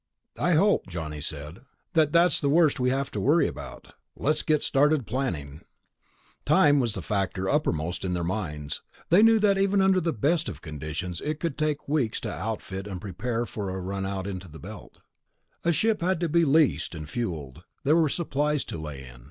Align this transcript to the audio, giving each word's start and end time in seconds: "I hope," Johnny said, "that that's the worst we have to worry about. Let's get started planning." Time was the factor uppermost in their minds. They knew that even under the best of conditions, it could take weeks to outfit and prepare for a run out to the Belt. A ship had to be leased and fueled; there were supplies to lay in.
"I 0.39 0.53
hope," 0.53 0.87
Johnny 0.87 1.21
said, 1.21 1.59
"that 1.93 2.11
that's 2.11 2.41
the 2.41 2.49
worst 2.49 2.79
we 2.79 2.89
have 2.89 3.11
to 3.11 3.19
worry 3.19 3.47
about. 3.47 3.93
Let's 4.15 4.41
get 4.41 4.63
started 4.63 5.05
planning." 5.05 5.61
Time 6.43 6.79
was 6.79 6.95
the 6.95 7.03
factor 7.03 7.47
uppermost 7.47 8.03
in 8.03 8.15
their 8.15 8.23
minds. 8.23 8.81
They 9.09 9.21
knew 9.21 9.37
that 9.37 9.59
even 9.59 9.79
under 9.79 10.01
the 10.01 10.11
best 10.11 10.49
of 10.49 10.59
conditions, 10.63 11.21
it 11.23 11.39
could 11.39 11.55
take 11.55 11.87
weeks 11.87 12.19
to 12.21 12.33
outfit 12.33 12.87
and 12.87 12.99
prepare 12.99 13.45
for 13.45 13.69
a 13.69 13.79
run 13.79 14.07
out 14.07 14.25
to 14.25 14.47
the 14.47 14.57
Belt. 14.57 15.01
A 15.63 15.71
ship 15.71 16.01
had 16.01 16.19
to 16.21 16.27
be 16.27 16.45
leased 16.45 16.95
and 16.95 17.07
fueled; 17.07 17.63
there 17.83 17.95
were 17.95 18.09
supplies 18.09 18.63
to 18.63 18.79
lay 18.79 19.07
in. 19.07 19.19